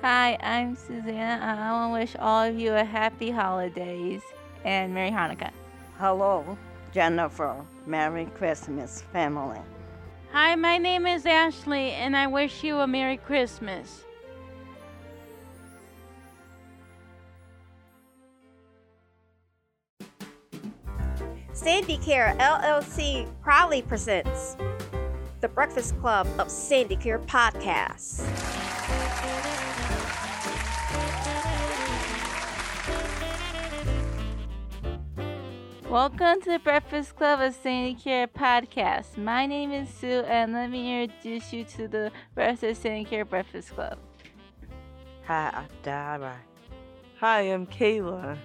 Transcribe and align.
Hi, 0.00 0.38
I'm 0.40 0.76
Susanna. 0.76 1.40
I 1.42 1.72
want 1.72 1.90
to 1.90 1.98
wish 1.98 2.16
all 2.20 2.44
of 2.44 2.56
you 2.56 2.72
a 2.72 2.84
happy 2.84 3.32
holidays 3.32 4.22
and 4.64 4.94
Merry 4.94 5.10
Hanukkah. 5.10 5.50
Hello, 5.98 6.56
Jennifer. 6.92 7.56
Merry 7.84 8.26
Christmas, 8.26 9.02
family. 9.12 9.58
Hi, 10.30 10.54
my 10.54 10.78
name 10.78 11.04
is 11.04 11.26
Ashley, 11.26 11.90
and 11.90 12.16
I 12.16 12.28
wish 12.28 12.62
you 12.62 12.76
a 12.76 12.86
Merry 12.86 13.16
Christmas. 13.16 14.04
Sandicare 21.52 22.38
LLC 22.38 23.28
proudly 23.42 23.82
presents 23.82 24.56
the 25.40 25.48
Breakfast 25.48 25.98
Club 26.00 26.28
of 26.38 26.46
Sandicare 26.46 27.26
podcast. 27.26 28.24
Welcome 35.90 36.42
to 36.42 36.50
the 36.50 36.58
Breakfast 36.58 37.16
Club 37.16 37.40
of 37.40 37.56
Sandicare 37.56 38.26
podcast. 38.26 39.16
My 39.16 39.46
name 39.46 39.72
is 39.72 39.88
Sue, 39.88 40.22
and 40.28 40.52
let 40.52 40.70
me 40.70 41.04
introduce 41.04 41.50
you 41.50 41.64
to 41.64 41.88
the 41.88 42.12
rest 42.34 42.62
of 42.62 42.76
Sandicare 42.76 43.26
Breakfast 43.26 43.74
Club. 43.74 43.98
Hi, 45.24 45.50
I'm 45.54 45.68
Dara. 45.82 46.36
Hi, 47.20 47.40
I'm 47.40 47.66
Kayla. 47.66 48.36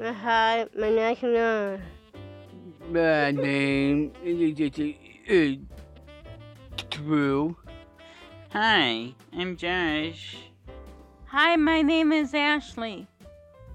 Uh, 0.00 0.12
hi, 0.12 0.64
my 0.78 0.90
name's 0.90 1.22
Nora. 1.22 1.82
My 2.88 3.32
name 3.32 4.12
is 4.22 5.58
Drew. 6.88 7.56
Hi, 8.52 9.12
I'm 9.36 9.56
Josh. 9.56 10.36
Hi, 11.24 11.56
my 11.56 11.82
name 11.82 12.12
is 12.12 12.32
Ashley. 12.32 13.08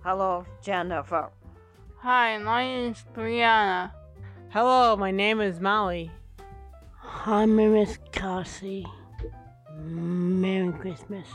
Hello, 0.02 0.46
Jennifer. 0.62 1.30
Hi, 2.10 2.38
my 2.38 2.64
name 2.64 2.92
is 2.92 3.04
Brianna. 3.14 3.92
Hello, 4.52 4.96
my 4.96 5.12
name 5.12 5.42
is 5.42 5.60
Molly. 5.60 6.10
Hi, 7.00 7.46
my 7.46 7.64
name 7.64 7.76
is 7.76 8.00
Cassie. 8.14 8.88
Merry 9.78 10.72
Christmas. 10.72 11.28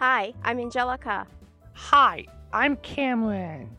Hi, 0.00 0.34
I'm 0.42 0.58
Angelica. 0.58 1.28
Hi, 1.74 2.26
I'm 2.52 2.74
Cameron. 2.78 3.70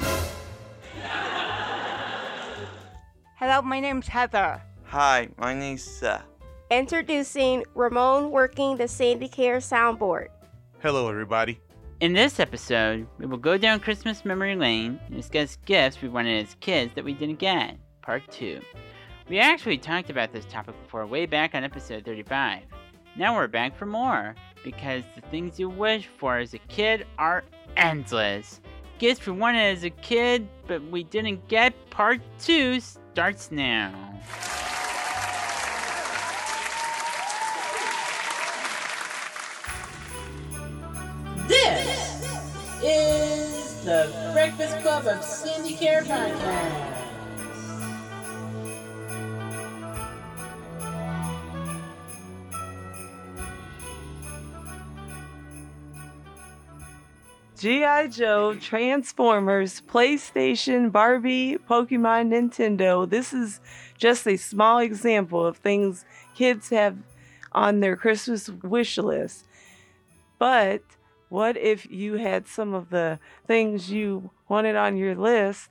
Hello, 3.36 3.62
my 3.64 3.82
name's 3.82 4.08
Heather. 4.08 4.62
Hi, 4.86 5.28
my 5.38 5.54
name's 5.54 5.84
Seth. 5.84 6.24
Introducing 6.70 7.66
Ramon 7.76 8.32
working 8.32 8.78
the 8.78 8.86
Sandicare 8.86 9.58
soundboard. 9.58 10.28
Hello, 10.80 11.10
everybody. 11.10 11.60
In 12.02 12.14
this 12.14 12.40
episode, 12.40 13.06
we 13.20 13.28
will 13.28 13.38
go 13.38 13.60
down 13.60 13.80
Christmas 13.80 14.26
memory 14.26 14.56
lane 14.56 15.00
and 15.06 15.16
discuss 15.16 15.60
gifts 15.68 16.02
we 16.02 16.10
wanted 16.10 16.44
as 16.44 16.56
kids 16.60 16.96
that 16.96 17.06
we 17.06 17.14
didn't 17.14 17.38
get. 17.38 17.78
Part 18.02 18.24
2. 18.32 18.60
We 19.30 19.38
actually 19.38 19.78
talked 19.78 20.10
about 20.10 20.34
this 20.34 20.46
topic 20.46 20.74
before 20.82 21.06
way 21.06 21.28
back 21.28 21.54
on 21.54 21.64
episode 21.64 22.04
35. 22.04 22.64
Now 23.16 23.36
we're 23.36 23.48
back 23.48 23.78
for 23.78 23.86
more, 23.86 24.34
because 24.64 25.04
the 25.14 25.22
things 25.30 25.60
you 25.60 25.70
wish 25.70 26.08
for 26.08 26.40
as 26.40 26.56
a 26.56 26.58
kid 26.58 27.06
are 27.20 27.44
endless. 27.78 28.62
Gifts 28.98 29.24
we 29.28 29.34
wanted 29.34 29.78
as 29.78 29.84
a 29.84 29.92
kid, 29.92 30.48
but 30.66 30.82
we 30.86 31.04
didn't 31.04 31.48
get. 31.50 31.76
Part 31.92 32.20
2 32.40 32.80
starts 32.80 33.52
now. 33.52 34.20
The 43.92 44.32
Breakfast 44.32 44.80
Club 44.80 45.06
of 45.06 45.20
Sandicare 45.20 46.04
Podcast. 46.04 46.98
G.I. 57.60 58.08
Joe, 58.08 58.56
Transformers, 58.62 59.82
PlayStation, 59.82 60.90
Barbie, 60.90 61.58
Pokemon, 61.70 62.30
Nintendo. 62.30 63.10
This 63.10 63.34
is 63.34 63.60
just 63.98 64.26
a 64.26 64.38
small 64.38 64.80
example 64.80 65.46
of 65.46 65.58
things 65.58 66.06
kids 66.34 66.70
have 66.70 66.96
on 67.52 67.82
their 67.82 67.98
Christmas 67.98 68.48
wish 68.48 68.98
list. 68.98 69.44
But 70.40 70.82
what 71.32 71.56
if 71.56 71.90
you 71.90 72.16
had 72.16 72.46
some 72.46 72.74
of 72.74 72.90
the 72.90 73.18
things 73.48 73.90
you 73.90 74.32
wanted 74.50 74.76
on 74.76 74.98
your 74.98 75.16
list 75.16 75.70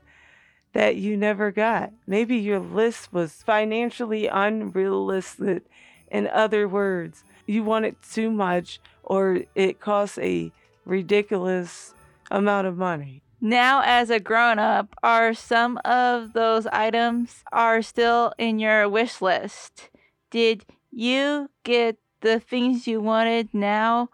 that 0.72 0.96
you 0.96 1.18
never 1.18 1.50
got? 1.50 1.92
Maybe 2.06 2.36
your 2.36 2.58
list 2.58 3.12
was 3.12 3.42
financially 3.42 4.26
unrealistic. 4.26 5.64
In 6.10 6.26
other 6.28 6.66
words, 6.66 7.24
you 7.46 7.62
wanted 7.62 7.96
too 8.10 8.30
much 8.30 8.80
or 9.02 9.42
it 9.54 9.80
costs 9.80 10.16
a 10.16 10.50
ridiculous 10.86 11.92
amount 12.30 12.66
of 12.66 12.78
money. 12.78 13.20
Now, 13.38 13.82
as 13.84 14.08
a 14.08 14.18
grown 14.18 14.58
up, 14.58 14.94
are 15.02 15.34
some 15.34 15.78
of 15.84 16.32
those 16.32 16.66
items 16.68 17.44
are 17.52 17.82
still 17.82 18.32
in 18.38 18.58
your 18.58 18.88
wish 18.88 19.20
list? 19.20 19.90
Did 20.30 20.64
you 20.90 21.50
get 21.64 21.98
the 22.22 22.40
things 22.40 22.86
you 22.86 23.02
wanted 23.02 23.52
now 23.52 24.08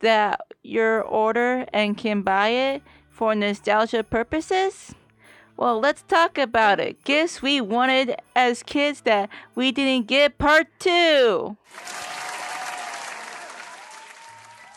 that 0.00 0.40
your 0.62 1.02
order 1.02 1.66
and 1.72 1.96
can 1.96 2.22
buy 2.22 2.48
it 2.48 2.82
for 3.10 3.34
nostalgia 3.34 4.02
purposes? 4.02 4.94
Well, 5.56 5.78
let's 5.78 6.02
talk 6.02 6.38
about 6.38 6.80
it. 6.80 7.04
Gifts 7.04 7.42
we 7.42 7.60
wanted 7.60 8.16
as 8.34 8.62
kids 8.62 9.02
that 9.02 9.28
we 9.54 9.72
didn't 9.72 10.06
get, 10.06 10.38
part 10.38 10.68
two. 10.78 11.56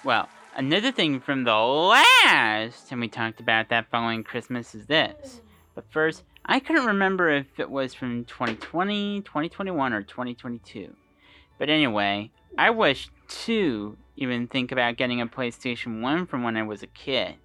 Well, 0.04 0.28
another 0.58 0.92
thing 0.92 1.22
from 1.22 1.46
the 1.46 1.56
last 1.56 2.90
time 2.90 3.00
we 3.00 3.08
talked 3.08 3.40
about 3.40 3.70
that 3.70 3.90
following 3.90 4.26
Christmas 4.26 4.76
is 4.76 4.88
this. 4.88 5.42
But 5.74 5.86
first, 5.90 6.24
I 6.46 6.60
couldn't 6.60 6.86
remember 6.86 7.30
if 7.30 7.58
it 7.58 7.70
was 7.70 7.94
from 7.94 8.26
2020, 8.26 9.22
2021, 9.22 9.94
or 9.94 10.04
2022. 10.04 10.94
But 11.58 11.70
anyway, 11.70 12.32
I 12.58 12.72
wish 12.72 13.10
to 13.46 13.98
even 14.16 14.48
think 14.48 14.72
about 14.72 14.98
getting 14.98 15.22
a 15.22 15.28
PlayStation 15.28 16.02
1 16.02 16.28
from 16.28 16.44
when 16.44 16.58
I 16.58 16.64
was 16.64 16.84
a 16.84 16.88
kid. 16.88 17.36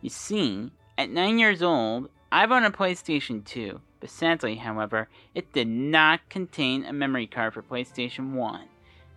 You 0.00 0.10
see, 0.10 0.70
at 0.98 1.10
9 1.10 1.38
years 1.38 1.62
old, 1.62 2.08
I've 2.30 2.50
owned 2.50 2.66
a 2.66 2.70
PlayStation 2.70 3.44
2, 3.44 3.80
but 4.00 4.10
sadly, 4.10 4.56
however, 4.56 5.08
it 5.34 5.52
did 5.52 5.68
not 5.68 6.28
contain 6.28 6.84
a 6.84 6.92
memory 6.92 7.26
card 7.26 7.54
for 7.54 7.62
PlayStation 7.62 8.32
1. 8.32 8.68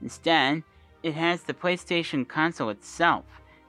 Instead, 0.01 0.63
it 1.03 1.13
has 1.13 1.43
the 1.43 1.53
PlayStation 1.53 2.27
console 2.27 2.69
itself. 2.69 3.25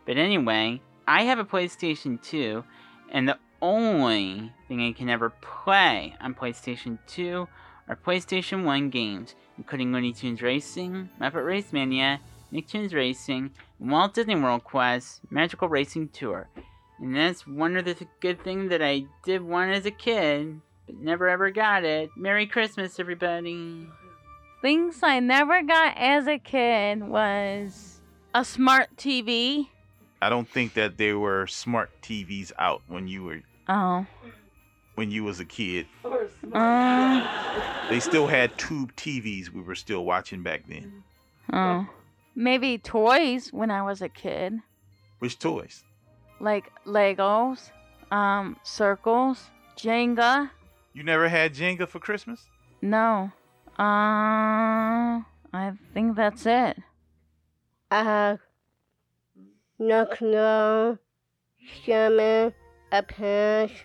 But 0.06 0.16
anyway, 0.16 0.80
I 1.06 1.24
have 1.24 1.38
a 1.38 1.44
PlayStation 1.44 2.22
2, 2.22 2.62
and 3.10 3.28
the 3.28 3.38
only 3.60 4.52
thing 4.68 4.80
I 4.80 4.92
can 4.92 5.08
ever 5.08 5.30
play 5.30 6.14
on 6.20 6.34
PlayStation 6.34 6.98
2 7.06 7.48
are 7.88 7.96
PlayStation 7.96 8.64
1 8.64 8.90
games, 8.90 9.34
including 9.56 9.92
Looney 9.92 10.12
Tunes 10.12 10.42
Racing, 10.42 11.08
Muppet 11.20 11.44
RaceMania, 11.44 12.18
Nicktoons 12.53 12.94
Racing, 12.94 13.50
Walt 13.78 14.14
Disney 14.14 14.36
World 14.36 14.64
Quest, 14.64 15.20
Magical 15.31 15.69
Racing 15.69 16.09
Tour. 16.09 16.48
And 17.00 17.14
that's 17.14 17.47
one 17.47 17.76
of 17.76 17.84
the 17.84 17.97
good 18.20 18.42
things 18.42 18.70
that 18.70 18.82
I 18.82 19.04
did 19.25 19.42
want 19.42 19.70
as 19.72 19.86
a 19.86 19.91
kid, 19.91 20.60
but 20.86 20.97
never 20.97 21.28
ever 21.28 21.50
got 21.50 21.84
it. 21.84 22.10
Merry 22.16 22.47
Christmas, 22.47 22.98
everybody. 22.98 23.86
Things 24.62 25.00
I 25.03 25.20
never 25.20 25.62
got 25.62 25.94
as 25.97 26.26
a 26.26 26.38
kid 26.38 27.03
was 27.06 28.00
a 28.34 28.44
smart 28.44 28.88
TV. 28.97 29.68
I 30.21 30.28
don't 30.28 30.48
think 30.48 30.74
that 30.74 30.98
there 30.98 31.18
were 31.18 31.47
smart 31.47 31.91
TVs 32.03 32.50
out 32.59 32.83
when 32.89 33.06
you 33.06 33.22
were 33.22 33.41
Oh. 33.68 34.06
when 34.97 35.12
you 35.12 35.22
was 35.22 35.39
a 35.39 35.45
kid. 35.45 35.86
Um, 36.53 37.28
They 37.89 38.00
still 38.00 38.27
had 38.27 38.59
tube 38.59 38.97
TVs 38.97 39.50
we 39.50 39.60
were 39.60 39.77
still 39.77 40.04
watching 40.04 40.42
back 40.42 40.62
then. 40.66 41.04
oh. 41.53 41.86
Maybe 42.38 42.78
toys 42.78 43.52
when 43.52 43.68
I 43.68 43.82
was 43.82 44.00
a 44.00 44.08
kid. 44.08 44.60
Which 45.18 45.40
toys? 45.40 45.82
Like 46.38 46.70
Legos, 46.86 47.72
um, 48.12 48.56
circles, 48.62 49.50
Jenga. 49.76 50.48
You 50.92 51.02
never 51.02 51.28
had 51.28 51.52
Jenga 51.52 51.88
for 51.88 51.98
Christmas? 51.98 52.46
No. 52.80 53.32
Uh, 53.76 55.26
I 55.52 55.72
think 55.92 56.14
that's 56.14 56.46
it. 56.46 56.76
I 57.90 58.04
have 58.04 58.38
knuckle, 59.76 60.98
salmon, 61.84 62.54
a 62.92 63.02
punch, 63.02 63.84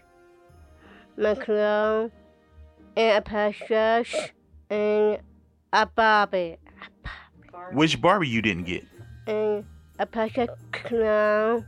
macaron, 1.17 2.11
and 2.95 3.17
a 3.17 3.21
pastures, 3.21 4.13
and 4.69 5.17
a 5.73 5.87
barbie, 5.87 6.57
Which 7.71 8.01
Barbie 8.01 8.27
you 8.27 8.41
didn't 8.41 8.65
get? 8.65 8.85
and 9.27 9.63
a 9.99 10.05
pasta 10.05 10.47
No. 10.91 11.63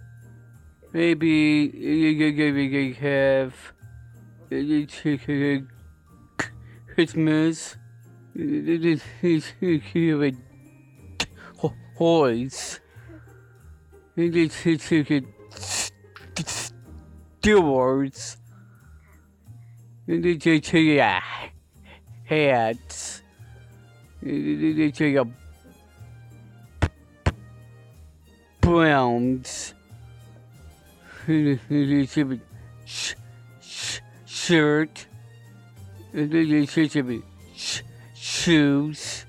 Maybe 0.94 1.72
you 1.74 2.34
could 2.34 2.98
have 2.98 3.56
Christmas. 6.94 7.78
Horse. 11.96 12.80
Star 17.40 17.62
Wars. 17.62 18.38
Hats. 22.26 23.22
Browns. 28.66 29.76
Sh- 31.28 33.14
sh- 33.62 34.00
shirt. 34.26 35.06
Shoes. 38.16 39.26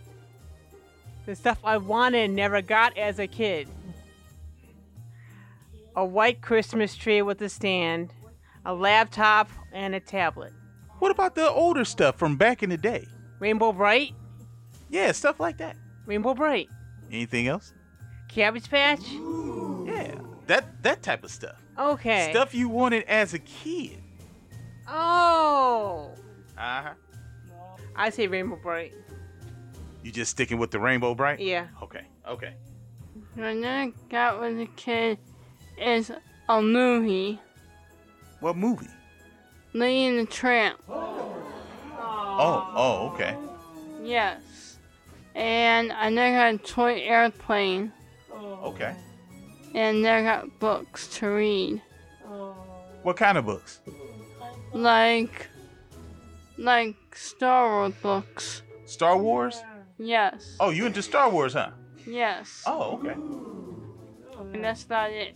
The 1.26 1.36
stuff 1.36 1.58
I 1.62 1.76
wanted 1.76 2.24
and 2.24 2.34
never 2.34 2.62
got 2.62 2.96
as 2.96 3.18
a 3.18 3.26
kid. 3.26 3.68
A 5.94 6.04
white 6.04 6.40
Christmas 6.40 6.96
tree 6.96 7.20
with 7.20 7.42
a 7.42 7.50
stand, 7.50 8.14
a 8.64 8.72
laptop, 8.72 9.50
and 9.70 9.94
a 9.94 10.00
tablet. 10.00 10.54
What 10.98 11.10
about 11.10 11.34
the 11.34 11.50
older 11.50 11.84
stuff 11.84 12.18
from 12.18 12.36
back 12.36 12.62
in 12.62 12.70
the 12.70 12.78
day? 12.78 13.06
Rainbow 13.38 13.72
Brite? 13.72 14.14
Yeah, 14.88 15.12
stuff 15.12 15.38
like 15.38 15.58
that. 15.58 15.76
Rainbow 16.06 16.32
Brite. 16.32 16.70
Anything 17.12 17.48
else? 17.48 17.74
Cabbage 18.28 18.68
Patch? 18.70 19.00
Yeah, 19.84 20.14
that 20.46 20.82
that 20.82 21.02
type 21.02 21.24
of 21.24 21.30
stuff. 21.30 21.62
Okay. 21.78 22.28
Stuff 22.30 22.54
you 22.54 22.68
wanted 22.68 23.04
as 23.04 23.34
a 23.34 23.38
kid. 23.38 23.98
Oh. 24.88 26.10
Uh 26.56 26.82
huh. 26.82 26.92
I 27.94 28.10
say 28.10 28.26
Rainbow 28.26 28.56
Brite. 28.62 28.94
You 30.02 30.12
just 30.12 30.30
sticking 30.30 30.58
with 30.58 30.70
the 30.70 30.78
Rainbow 30.78 31.14
Brite? 31.14 31.40
Yeah. 31.40 31.66
Okay. 31.82 32.02
Okay. 32.28 32.54
When 33.34 33.64
I 33.64 33.92
got 34.10 34.42
as 34.44 34.58
a 34.58 34.66
kid 34.76 35.18
is 35.78 36.12
a 36.48 36.62
movie, 36.62 37.40
What 38.40 38.56
movie? 38.56 38.88
Lady 39.72 40.06
and 40.06 40.26
the 40.26 40.30
Tramp. 40.30 40.78
Oh. 40.88 41.34
Oh. 41.98 43.10
Okay. 43.14 43.36
Yes. 44.02 44.78
And 45.34 45.92
I 45.92 46.08
never 46.08 46.36
got 46.36 46.54
a 46.54 46.58
toy 46.72 47.00
airplane, 47.02 47.92
Okay. 48.66 48.94
and 49.74 50.02
never 50.02 50.24
got 50.24 50.58
books 50.58 51.06
to 51.18 51.28
read. 51.28 51.82
What 53.02 53.16
kind 53.16 53.38
of 53.38 53.46
books? 53.46 53.80
Like, 54.72 55.48
like 56.58 56.96
Star 57.14 57.68
Wars 57.68 57.94
books. 58.02 58.62
Star 58.84 59.16
Wars? 59.16 59.62
Yes. 59.98 60.56
Oh, 60.60 60.70
you 60.70 60.86
into 60.86 61.02
Star 61.02 61.30
Wars, 61.30 61.52
huh? 61.52 61.70
Yes. 62.06 62.62
Oh, 62.66 62.98
okay. 62.98 63.16
And 64.52 64.64
that's 64.64 64.84
about 64.84 65.10
it. 65.10 65.34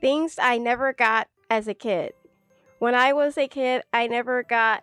Things 0.00 0.36
I 0.40 0.58
never 0.58 0.92
got 0.92 1.28
as 1.50 1.68
a 1.68 1.74
kid. 1.74 2.14
When 2.78 2.94
I 2.94 3.12
was 3.12 3.36
a 3.36 3.48
kid, 3.48 3.82
I 3.92 4.06
never 4.06 4.42
got 4.42 4.82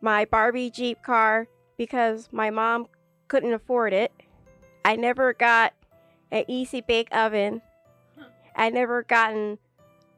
my 0.00 0.24
Barbie 0.24 0.70
Jeep 0.70 1.02
car 1.02 1.48
because 1.76 2.28
my 2.32 2.50
mom 2.50 2.86
couldn't 3.28 3.52
afford 3.52 3.92
it. 3.92 4.12
I 4.84 4.96
never 4.96 5.32
got 5.32 5.72
an 6.32 6.44
easy 6.48 6.80
bake 6.80 7.14
oven. 7.14 7.62
I 8.56 8.70
never 8.70 9.04
gotten 9.04 9.58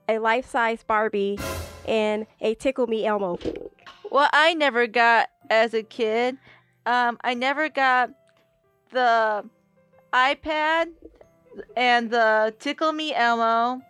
a 0.09 0.19
life 0.19 0.49
size 0.49 0.83
Barbie 0.83 1.39
and 1.87 2.27
a 2.41 2.55
Tickle 2.55 2.87
Me 2.87 3.05
Elmo. 3.05 3.39
What 4.09 4.31
I 4.33 4.55
never 4.55 4.87
got 4.87 5.29
as 5.51 5.75
a 5.75 5.83
kid, 5.83 6.39
um, 6.87 7.19
I 7.23 7.35
never 7.35 7.69
got 7.69 8.11
the 8.91 9.45
iPad 10.13 10.93
and 11.77 12.11
the 12.11 12.55
Tickle 12.59 12.93
Me 12.93 13.13
Elmo 13.15 13.83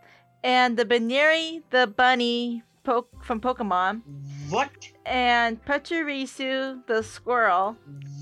and 0.43 0.77
the 0.77 0.85
Buneary 0.85 1.63
the 1.71 1.87
bunny 1.87 2.63
po- 2.85 3.07
from 3.23 3.41
Pokemon. 3.41 4.03
What? 4.51 4.71
And 5.05 5.63
Pachirisu 5.65 6.87
the 6.87 7.03
squirrel. 7.03 7.77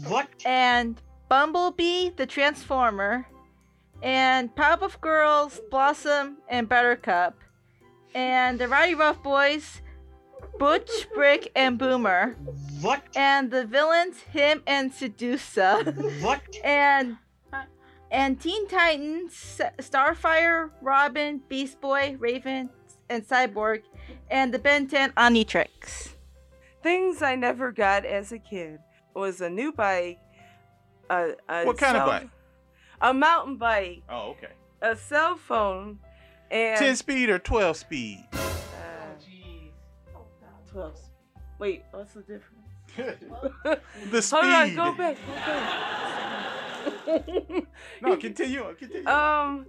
What? 0.08 0.28
And 0.44 1.00
Bumblebee 1.28 2.10
the 2.16 2.26
transformer. 2.26 3.26
And 4.02 4.54
Powerpuff 4.54 5.00
Girls, 5.00 5.60
Blossom, 5.70 6.38
and 6.48 6.68
Buttercup. 6.68 7.38
And 8.14 8.58
the 8.58 8.66
Rowdyruff 8.66 9.22
Boys, 9.22 9.80
Butch, 10.58 11.08
Brick, 11.14 11.50
and 11.54 11.78
Boomer. 11.78 12.36
What? 12.80 13.02
And 13.16 13.50
the 13.50 13.64
villains, 13.64 14.20
him 14.20 14.62
and 14.66 14.92
Sedusa. 14.92 16.22
What? 16.22 16.42
and 16.64 17.16
and 18.10 18.38
Teen 18.38 18.68
Titans, 18.68 19.58
Starfire, 19.78 20.70
Robin, 20.82 21.40
Beast 21.48 21.80
Boy, 21.80 22.16
Raven, 22.18 22.68
and 23.08 23.26
Cyborg, 23.26 23.82
and 24.30 24.52
the 24.52 24.58
Ben 24.58 24.86
10 24.86 25.12
Omnitrix. 25.12 26.10
Things 26.82 27.22
I 27.22 27.36
never 27.36 27.72
got 27.72 28.04
as 28.04 28.30
a 28.30 28.38
kid 28.38 28.80
was 29.14 29.40
a 29.40 29.48
new 29.48 29.72
bike. 29.72 30.18
A, 31.08 31.30
a 31.48 31.64
What 31.64 31.78
kind 31.78 31.96
of 31.96 32.06
bike? 32.06 32.28
A 33.02 33.12
mountain 33.12 33.56
bike, 33.56 34.02
Oh, 34.08 34.30
okay. 34.30 34.52
a 34.80 34.96
cell 34.96 35.36
phone, 35.36 35.98
and 36.50 36.78
10 36.78 36.96
speed 36.96 37.28
or 37.30 37.38
12 37.38 37.76
speed? 37.76 38.24
uh, 38.32 38.38
12. 40.70 40.98
Wait, 41.58 41.82
what's 41.90 42.14
the 42.14 42.20
difference? 42.20 42.46
The 44.10 44.28
Hold 44.30 44.44
on, 44.44 44.66
speed. 44.66 44.76
go 44.76 44.92
back, 44.92 45.16
go 45.26 45.34
back. 45.34 46.52
No, 48.00 48.16
continue 48.16 48.64
on, 48.64 48.74
continue. 48.76 49.06
Um, 49.08 49.66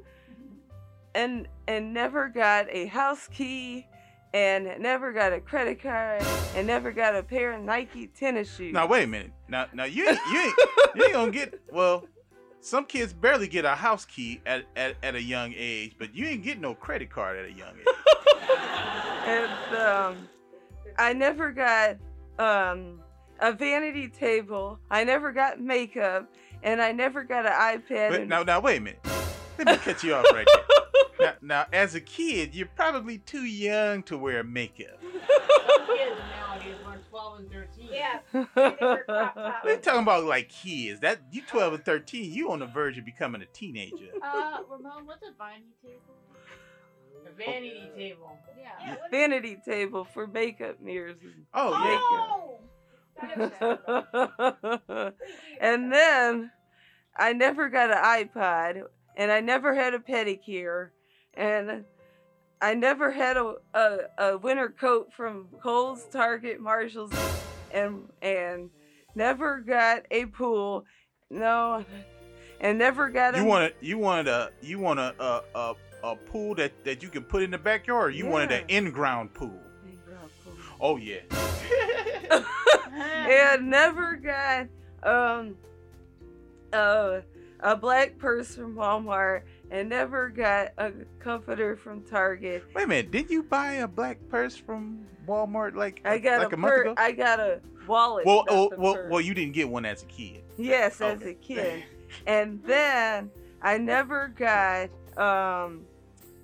and 1.15 1.47
and 1.68 1.94
never 1.94 2.27
got 2.29 2.68
a 2.69 2.86
house 2.88 3.27
key, 3.31 3.88
and 4.33 4.69
never 4.79 5.13
got 5.13 5.31
a 5.33 5.39
credit 5.39 5.81
card, 5.81 6.24
and 6.56 6.65
never 6.68 6.91
got 6.91 7.15
a 7.15 7.24
pair 7.24 7.53
of 7.53 7.63
Nike 7.63 8.07
tennis 8.07 8.53
shoes. 8.56 8.74
Now 8.74 8.88
wait 8.88 9.03
a 9.03 9.07
minute. 9.07 9.31
Now 9.47 9.68
now 9.74 9.86
you 9.86 10.07
ain't 10.09 10.19
you 10.31 10.39
ain't 10.41 10.56
you 10.95 11.03
ain't 11.06 11.13
gonna 11.13 11.31
get 11.31 11.59
well. 11.71 12.06
Some 12.63 12.86
kids 12.86 13.12
barely 13.12 13.50
get 13.50 13.65
a 13.65 13.75
house 13.75 14.06
key 14.06 14.39
at, 14.45 14.63
at, 14.77 14.95
at 15.04 15.15
a 15.15 15.21
young 15.21 15.54
age, 15.54 15.95
but 16.00 16.15
you 16.15 16.25
ain't 16.25 16.44
get 16.44 16.62
no 16.62 16.74
credit 16.74 17.10
card 17.10 17.38
at 17.38 17.43
a 17.43 17.51
young 17.51 17.75
age. 17.77 17.86
and 19.27 19.75
um, 19.75 20.29
I 20.98 21.12
never 21.12 21.51
got 21.51 21.98
um 22.39 23.01
a 23.41 23.51
vanity 23.51 24.08
table. 24.08 24.79
I 24.89 25.03
never 25.03 25.34
got 25.34 25.60
makeup, 25.60 26.34
and 26.63 26.82
I 26.82 26.93
never 26.93 27.25
got 27.25 27.46
an 27.46 27.51
iPad. 27.51 28.10
But 28.10 28.22
and- 28.22 28.29
now 28.29 28.43
now 28.43 28.62
wait 28.62 28.77
a 28.77 28.82
minute. 28.82 29.05
Let 29.58 29.67
me 29.67 29.75
cut 29.75 30.01
you 30.01 30.15
off 30.15 30.25
right 30.32 30.48
there. 30.53 30.63
Now, 31.20 31.34
now 31.41 31.65
as 31.72 31.96
a 31.96 32.01
kid, 32.01 32.55
you're 32.55 32.67
probably 32.75 33.20
too 33.20 33.43
young 33.43 34.03
to 34.03 34.17
wear 34.17 34.43
makeup. 34.43 35.00
Kids 37.24 37.39
nowadays 37.39 37.39
are 37.39 37.39
12 37.39 37.39
and 37.39 37.51
13. 37.51 37.89
Yeah. 37.92 38.20
We're 39.63 39.77
talking 39.77 40.01
about 40.01 40.24
like 40.25 40.50
kids. 40.50 41.00
That 41.01 41.22
you 41.32 41.42
12 41.42 41.74
and 41.74 41.86
13, 41.86 42.32
you 42.32 42.51
on 42.51 42.60
the 42.60 42.65
verge 42.65 42.98
of 42.98 43.06
becoming 43.06 43.42
a 43.42 43.46
teenager. 43.46 44.10
Uh, 44.22 44.60
Ramon, 44.70 45.06
what's 45.06 45.24
a 45.24 45.32
vanity 45.38 45.74
table? 45.82 46.15
A 47.25 47.32
vanity 47.32 47.92
table. 47.96 48.38
Yeah. 48.60 48.96
vanity 49.12 49.58
table 49.63 50.06
for 50.06 50.27
makeup 50.27 50.82
mirrors. 50.82 51.18
and 51.24 51.46
Oh, 51.53 51.77
makeup. 51.80 52.60
and 55.62 55.94
then 55.94 56.51
I 57.15 57.34
never 57.34 57.70
got 57.70 57.92
an 57.92 57.98
iPod, 57.98 58.84
and 59.15 59.32
I 59.32 59.39
never 59.39 59.74
had 59.74 59.94
a 59.94 60.00
pedicure, 60.00 60.89
and 61.36 61.86
I 62.63 62.75
never 62.75 63.12
had 63.12 63.36
a, 63.36 63.55
a, 63.74 63.98
a 64.17 64.38
winter 64.38 64.70
coat 64.70 65.12
from 65.12 65.48
Kohl's, 65.62 66.05
Target, 66.05 66.62
Marshalls, 66.62 67.12
and 67.74 68.08
and 68.22 68.70
never 69.15 69.60
got 69.60 70.03
a 70.10 70.27
pool. 70.27 70.86
No, 71.29 71.84
and 72.62 72.77
never 72.77 73.10
got 73.10 73.36
a. 73.36 73.39
You 73.39 73.43
wanted 73.43 73.74
you 73.82 73.98
wanted 73.98 74.29
a 74.29 74.51
you 74.62 74.79
want 74.79 74.98
a 74.98 75.13
a, 75.20 75.41
a, 75.53 75.75
a 76.05 76.15
pool 76.15 76.55
that, 76.55 76.86
that 76.86 77.03
you 77.03 77.10
can 77.10 77.24
put 77.24 77.43
in 77.43 77.51
the 77.51 77.58
backyard. 77.58 78.13
Or 78.13 78.15
you 78.15 78.27
wanted 78.27 78.53
an 78.53 78.63
Yeah. 78.70 78.77
in-ground 78.77 79.34
pool. 79.34 79.60
Oh 80.79 80.96
yeah. 80.96 81.20
and 82.93 83.70
never 83.70 84.15
got 84.15 84.67
um 85.03 85.58
a 86.72 87.24
a 87.60 87.75
black 87.75 88.17
purse 88.17 88.55
from 88.55 88.75
Walmart 88.75 89.41
and 89.74 89.89
never 89.89 90.30
got 90.30 90.72
a 90.77 90.92
comforter 91.20 91.75
from 91.75 92.03
Target. 92.03 92.63
Wait 92.75 92.84
a 92.84 92.88
minute. 92.88 93.10
Did 93.10 93.30
you 93.32 93.42
buy 93.42 93.74
a 93.74 93.88
black 93.88 94.20
purse 94.30 94.56
from 94.56 95.03
Walmart 95.27 95.75
like 95.75 96.00
I 96.06 96.20
got 96.20 96.44
like 96.44 96.51
a, 96.51 96.56
a, 96.56 96.60
month 96.60 96.82
ago? 96.82 96.94
I 96.96 97.12
got 97.12 97.39
a 97.39 97.60
wallet. 97.88 98.25
well, 98.25 98.46
oh, 98.50 98.72
well, 98.77 98.94
purse. 98.94 99.12
well, 99.12 99.20
you 99.20 99.34
didn't 99.34 99.53
get 99.53 99.68
one 99.68 99.84
as 99.84 100.03
a 100.03 100.06
kid. 100.06 100.44
yes, 100.58 101.01
as 101.01 101.24
a 101.24 101.34
kid. 101.34 101.84
And 102.27 102.62
then 102.63 103.32
I 103.63 103.80
never 103.80 104.27
got 104.27 104.89
um, 105.18 105.82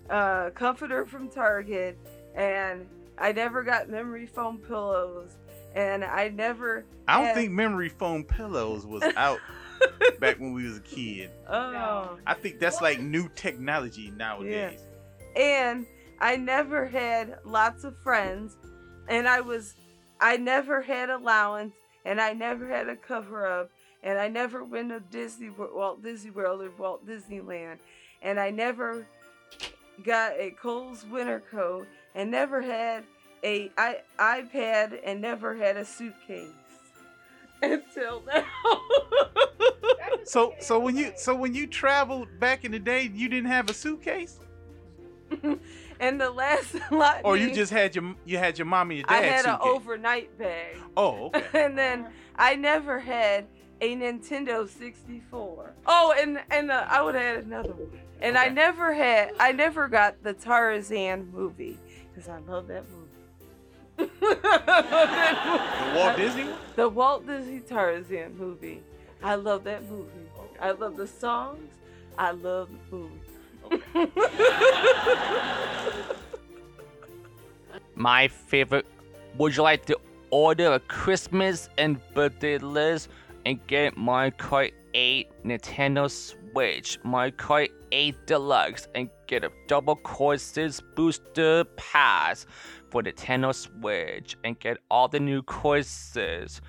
a 0.10 0.52
comforter 0.56 1.06
from 1.06 1.30
Target, 1.30 2.00
and 2.34 2.88
I 3.20 3.32
never 3.32 3.62
got 3.62 3.90
memory 3.90 4.26
foam 4.26 4.58
pillows, 4.58 5.38
and 5.76 6.04
I 6.04 6.30
never. 6.30 6.84
I 7.08 7.18
don't 7.18 7.28
had- 7.28 7.36
think 7.36 7.52
memory 7.52 7.90
foam 7.90 8.24
pillows 8.24 8.88
was 8.88 9.04
out 9.16 9.40
back 10.20 10.40
when 10.40 10.54
we 10.54 10.66
was 10.66 10.78
a 10.78 10.82
kid. 10.82 11.32
Oh. 11.48 12.18
I 12.26 12.34
think 12.34 12.60
that's 12.60 12.82
like 12.82 13.00
new 13.00 13.30
technology 13.36 14.12
nowadays. 14.12 14.80
and 15.36 15.86
I 16.20 16.36
never 16.36 16.86
had 16.86 17.40
lots 17.46 17.84
of 17.84 17.98
friends, 17.98 18.58
and 19.08 19.28
I 19.28 19.42
was, 19.42 19.76
I 20.20 20.38
never 20.38 20.82
had 20.82 21.10
allowance, 21.10 21.74
and 22.06 22.20
I 22.20 22.34
never 22.34 22.68
had 22.68 22.90
a 22.90 22.96
cover 22.96 23.48
up, 23.48 23.70
and 24.04 24.20
I 24.20 24.28
never 24.28 24.64
went 24.64 24.90
to 24.90 25.00
Disney, 25.00 25.50
Walt 25.50 26.04
Disney 26.04 26.32
World 26.32 26.62
or 26.62 26.72
Walt 26.78 27.08
Disneyland, 27.08 27.78
and 28.22 28.40
I 28.40 28.50
never 28.50 29.08
got 30.04 30.34
a 30.34 30.52
Kohl's 30.52 31.06
winter 31.06 31.42
coat, 31.52 31.88
and 32.16 32.30
never 32.32 32.62
had 32.62 33.04
a 33.44 33.72
i 33.78 34.02
iPad, 34.20 35.00
and 35.06 35.22
never 35.22 35.56
had 35.56 35.78
a 35.78 35.86
suitcase 35.86 36.52
until 37.62 38.24
now. 38.28 38.46
So 40.30 40.54
so 40.60 40.78
when 40.80 40.96
you 40.96 41.14
so 41.16 41.34
when 41.34 41.56
you 41.56 41.66
traveled 41.66 42.28
back 42.40 42.64
in 42.64 42.72
the 42.72 42.78
day, 42.78 43.10
you 43.16 43.30
didn't 43.30 43.50
have 43.50 43.68
a 43.68 43.74
suitcase, 43.74 44.38
and 46.00 46.22
the 46.22 46.30
last 46.30 46.76
lot, 46.92 47.22
or 47.24 47.36
you 47.36 47.52
just 47.52 47.72
had 47.72 47.96
your 47.96 48.14
you 48.26 48.38
had 48.38 48.60
your 48.60 48.68
mom 48.68 48.92
and 48.92 49.00
your 49.00 49.10
I 49.10 49.22
dad 49.22 49.46
had 49.46 49.46
an 49.46 49.58
overnight 49.62 50.38
bag. 50.38 50.78
Oh, 50.96 51.32
okay. 51.34 51.66
and 51.66 51.76
then 51.76 52.10
I 52.36 52.56
never 52.56 53.00
had 53.00 53.48
a 53.82 53.96
Nintendo 53.96 54.70
64. 54.70 55.74
Oh, 55.88 56.14
and 56.16 56.40
and 56.52 56.70
uh, 56.70 56.86
I 56.88 57.02
would 57.02 57.16
have 57.16 57.38
had 57.38 57.46
another 57.46 57.74
one. 57.74 57.90
And 58.22 58.38
I 58.38 58.50
never 58.50 58.94
had, 58.94 59.32
I 59.40 59.54
never 59.54 59.88
got 59.88 60.22
the 60.24 60.34
Tarzan 60.34 61.32
movie 61.32 61.80
because 62.14 62.30
I 62.30 62.38
love 62.40 62.68
that 62.68 62.84
movie. 62.92 63.09
The 64.00 65.94
Walt 65.96 66.16
Disney? 66.18 66.48
The 66.76 66.90
Walt 66.90 67.28
Disney 67.28 67.60
Tarzan 67.60 68.38
movie. 68.38 68.82
I 69.22 69.36
love 69.36 69.64
that 69.66 69.90
movie. 69.90 70.10
I 70.62 70.72
love 70.72 70.96
the 70.96 71.08
songs. 71.08 71.74
I 72.18 72.32
love 72.32 72.70
the 72.90 72.96
movie. 72.96 73.20
My 77.96 78.28
favorite. 78.28 78.86
Would 79.38 79.56
you 79.56 79.64
like 79.64 79.86
to 79.86 79.98
order 80.32 80.74
a 80.74 80.80
Christmas 80.80 81.70
and 81.78 82.00
birthday 82.14 82.58
list 82.58 83.10
and 83.46 83.60
get 83.68 83.98
Mario 83.98 84.32
Kart 84.32 84.72
8 84.94 85.28
Nintendo 85.44 86.10
Switch, 86.10 86.98
Mario 87.04 87.32
Kart 87.32 87.70
8 87.92 88.16
Deluxe, 88.26 88.88
and 88.96 89.10
get 89.28 89.44
a 89.44 89.52
double 89.68 89.96
courses 89.98 90.82
booster 90.96 91.64
pass 91.76 92.46
for 92.90 93.04
the 93.04 93.12
Nintendo 93.12 93.54
Switch 93.54 94.36
and 94.44 94.60
get 94.60 94.78
all 94.90 95.08
the 95.08 95.20
new 95.20 95.42
courses 95.42 96.62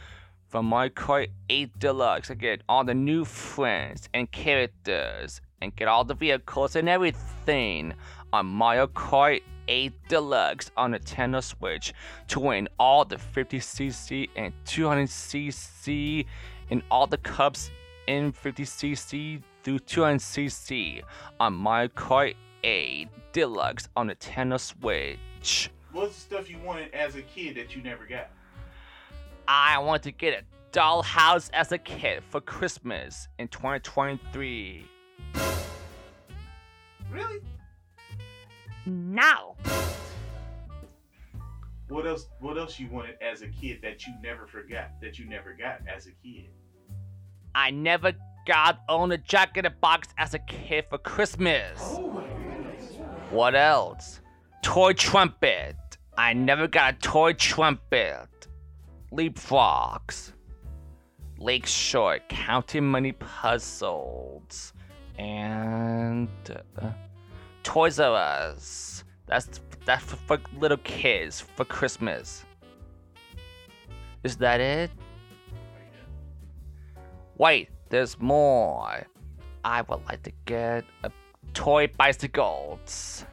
from 0.48 0.66
Mario 0.66 0.90
Kart 0.90 1.28
8 1.48 1.78
Deluxe 1.78 2.30
and 2.30 2.40
get 2.40 2.62
all 2.68 2.84
the 2.84 2.94
new 2.94 3.24
friends 3.24 4.08
and 4.12 4.30
characters 4.30 5.40
and 5.62 5.74
get 5.76 5.88
all 5.88 6.04
the 6.04 6.14
vehicles 6.14 6.76
and 6.76 6.88
everything. 6.88 7.94
On 8.32 8.46
Mario 8.46 8.86
Kart 8.86 9.42
8 9.68 9.92
Deluxe 10.08 10.70
on 10.76 10.90
the 10.90 10.98
Nintendo 10.98 11.42
Switch 11.42 11.92
to 12.28 12.40
win 12.40 12.68
all 12.78 13.04
the 13.04 13.16
50cc 13.16 14.28
and 14.36 14.52
200cc 14.66 16.26
and 16.70 16.82
all 16.90 17.06
the 17.06 17.18
cups 17.18 17.70
in 18.06 18.32
50cc 18.32 19.42
through 19.62 19.78
200cc 19.78 21.02
on 21.38 21.54
Mario 21.54 21.88
Kart 21.88 22.34
8 22.64 23.08
Deluxe 23.32 23.88
on 23.96 24.08
the 24.08 24.16
Nintendo 24.16 24.58
Switch. 24.58 25.70
What's 25.92 26.14
the 26.14 26.20
stuff 26.20 26.50
you 26.50 26.58
wanted 26.58 26.94
as 26.94 27.16
a 27.16 27.22
kid 27.22 27.56
that 27.56 27.74
you 27.74 27.82
never 27.82 28.06
got? 28.06 28.30
I 29.48 29.78
want 29.78 30.04
to 30.04 30.12
get 30.12 30.34
a 30.34 30.76
dollhouse 30.76 31.50
as 31.52 31.72
a 31.72 31.78
kid 31.78 32.22
for 32.30 32.40
Christmas 32.40 33.26
in 33.38 33.48
2023. 33.48 34.86
Really? 37.10 37.40
Now. 38.86 39.56
What 41.88 42.06
else? 42.06 42.28
What 42.38 42.56
else 42.56 42.78
you 42.78 42.88
wanted 42.88 43.16
as 43.20 43.42
a 43.42 43.48
kid 43.48 43.80
that 43.82 44.06
you 44.06 44.14
never 44.22 44.46
forgot? 44.46 44.92
That 45.02 45.18
you 45.18 45.28
never 45.28 45.52
got 45.54 45.80
as 45.92 46.06
a 46.06 46.12
kid? 46.24 46.50
I 47.52 47.72
never 47.72 48.12
got 48.46 48.80
on 48.88 49.10
a 49.10 49.18
Jack 49.18 49.56
in 49.56 49.64
the 49.64 49.70
Box 49.70 50.08
as 50.18 50.34
a 50.34 50.38
kid 50.38 50.84
for 50.88 50.98
Christmas. 50.98 51.80
Oh 51.80 52.10
what 53.30 53.54
else? 53.54 54.20
Toy 54.62 54.92
trumpet. 54.92 55.76
I 56.20 56.34
never 56.34 56.68
got 56.68 56.94
a 56.94 56.98
toy 56.98 57.32
trumpet. 57.32 58.28
Leapfrogs. 59.10 60.32
Lakeshore 61.38 62.18
counting 62.28 62.84
money 62.84 63.12
puzzles. 63.12 64.74
And 65.18 66.28
uh, 66.78 66.90
Toys 67.62 67.98
R 67.98 68.14
Us. 68.14 69.02
That's 69.26 69.60
that's 69.86 70.04
for, 70.04 70.16
for 70.16 70.38
little 70.58 70.76
kids 70.84 71.40
for 71.40 71.64
Christmas. 71.64 72.44
Is 74.22 74.36
that 74.36 74.60
it? 74.60 74.90
Wait, 77.38 77.70
there's 77.88 78.20
more. 78.20 79.06
I 79.64 79.80
would 79.80 80.04
like 80.06 80.22
to 80.24 80.32
get 80.44 80.84
a 81.02 81.10
toy 81.54 81.88
bicycles, 81.96 83.24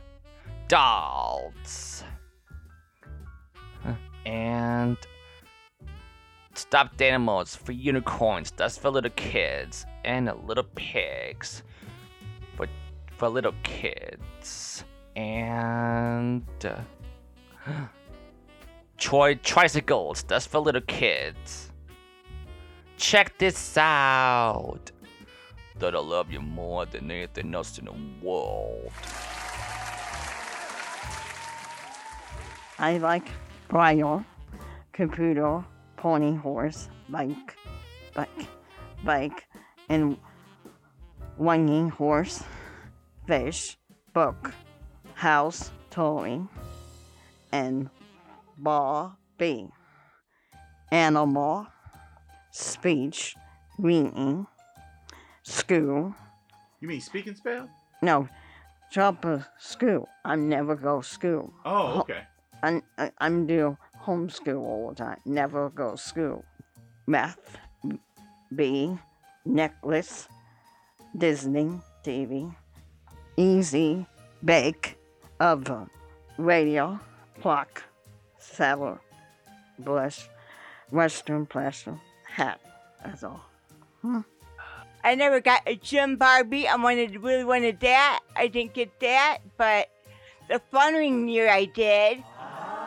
dolls, 0.69 2.05
and 4.27 4.97
stuffed 6.53 7.01
animals 7.01 7.55
for 7.55 7.71
unicorns. 7.71 8.51
That's 8.51 8.77
for 8.77 8.89
little 8.89 9.11
kids, 9.11 9.85
and 10.03 10.29
little 10.45 10.65
pigs 10.75 11.63
for 12.55 12.67
for 13.17 13.29
little 13.29 13.55
kids, 13.63 14.83
and 15.15 16.43
uh, 16.63 16.81
toy 18.97 19.35
tricycles. 19.35 20.23
That's 20.23 20.45
for 20.45 20.59
little 20.59 20.81
kids. 20.81 21.71
Check 22.97 23.37
this 23.37 23.77
out. 23.77 24.91
That 25.79 25.95
I 25.95 25.99
love 25.99 26.31
you 26.31 26.41
more 26.41 26.85
than 26.87 27.11
anything 27.11 27.53
else 27.53 27.77
in 27.77 27.85
the 27.85 27.93
world. 28.21 28.91
I 32.79 32.97
like 32.97 33.29
braille, 33.67 34.23
computer, 34.93 35.63
pony 35.95 36.35
horse, 36.35 36.89
bike, 37.09 37.55
bike, 38.13 38.47
bike, 39.03 39.47
and 39.89 40.17
winging 41.37 41.89
horse, 41.89 42.43
fish, 43.25 43.77
book, 44.13 44.53
house, 45.13 45.71
toy, 45.89 46.41
and 47.51 47.89
bee, 49.37 49.67
animal, 50.91 51.67
speech, 52.51 53.35
reading, 53.77 54.47
school. 55.43 56.15
You 56.79 56.87
mean 56.87 57.01
speaking 57.01 57.35
spell? 57.35 57.69
No, 58.01 58.29
job 58.91 59.25
of 59.25 59.45
school. 59.57 60.07
I 60.23 60.35
never 60.35 60.75
go 60.75 61.01
school. 61.01 61.53
Oh, 61.65 61.99
okay. 62.01 62.21
I, 62.67 62.81
I, 62.97 63.11
I'm 63.19 63.47
do 63.47 63.77
homeschool 64.03 64.59
all 64.59 64.89
the 64.89 64.95
time. 64.95 65.19
Never 65.25 65.69
go 65.69 65.95
school. 65.95 66.43
Math, 67.05 67.57
B, 68.53 68.97
necklace, 69.45 70.27
Disney, 71.17 71.79
TV, 72.03 72.53
easy, 73.37 74.05
bake, 74.43 74.97
oven, 75.39 75.89
radio, 76.37 76.99
clock, 77.41 77.83
saddle, 78.37 78.99
blush, 79.79 80.27
western 80.91 81.45
plaster, 81.45 81.97
hat. 82.25 82.59
That's 83.05 83.23
all. 83.23 83.45
Hmm. 84.01 84.21
I 85.05 85.15
never 85.15 85.39
got 85.39 85.61
a 85.65 85.75
gym 85.75 86.17
Barbie. 86.17 86.67
I 86.67 86.75
wanted 86.75 87.23
really 87.23 87.45
wanted 87.45 87.79
that. 87.79 88.19
I 88.35 88.47
didn't 88.47 88.73
get 88.73 88.99
that, 88.99 89.37
but 89.55 89.89
the 90.49 90.59
following 90.71 91.29
year 91.29 91.49
I 91.49 91.65
did. 91.65 92.23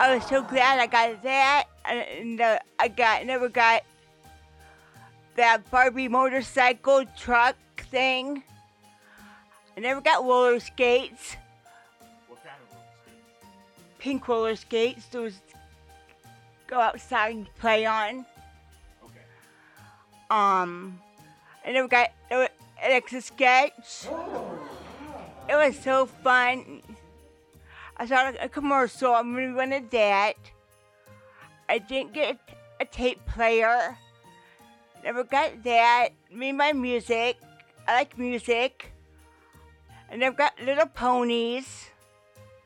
I 0.00 0.14
was 0.14 0.24
so 0.24 0.42
glad 0.42 0.80
I 0.80 0.86
got 0.86 1.22
that, 1.24 1.64
and 1.84 2.40
uh, 2.40 2.58
I 2.78 2.88
got 2.88 3.26
never 3.26 3.50
got 3.50 3.82
that 5.36 5.70
Barbie 5.70 6.08
motorcycle 6.08 7.04
truck 7.18 7.54
thing. 7.90 8.42
I 9.76 9.80
never 9.80 10.00
got 10.00 10.24
roller 10.24 10.58
skates. 10.58 11.36
What 12.28 12.42
kind 12.42 12.56
of 12.62 12.74
roller 12.74 12.86
skates? 12.96 13.98
Pink 13.98 14.26
roller 14.26 14.56
skates. 14.56 15.04
Those 15.08 15.38
go 16.66 16.80
outside 16.80 17.34
and 17.34 17.54
play 17.56 17.84
on. 17.84 18.24
Okay. 19.04 19.20
Um, 20.30 20.98
I 21.66 21.72
never 21.72 21.88
got, 21.88 22.08
Alexa 22.82 23.20
sketch. 23.20 24.06
It 25.46 25.54
was 25.54 25.78
so 25.78 26.06
fun. 26.06 26.79
I 28.00 28.06
saw 28.06 28.32
a 28.40 28.48
commercial. 28.48 29.12
I'm 29.12 29.34
really 29.34 29.52
wanted 29.52 29.90
that. 29.90 30.36
I 31.68 31.76
didn't 31.76 32.14
get 32.14 32.40
a 32.80 32.86
tape 32.86 33.20
player. 33.26 33.94
Never 35.04 35.22
got 35.22 35.62
that. 35.64 36.08
Made 36.32 36.52
my 36.52 36.72
music. 36.72 37.36
I 37.86 37.92
like 37.92 38.16
music. 38.16 38.90
And 40.08 40.24
I've 40.24 40.34
got 40.34 40.58
little 40.64 40.86
ponies. 40.86 41.90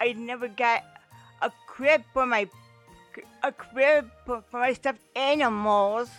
I 0.00 0.12
never 0.12 0.46
got 0.46 0.84
a 1.42 1.50
crib 1.66 2.04
for 2.12 2.26
my 2.26 2.48
a 3.42 3.50
crib 3.50 4.10
for 4.24 4.40
for 4.52 4.60
my 4.60 4.72
stuffed 4.72 5.02
animals. 5.16 6.10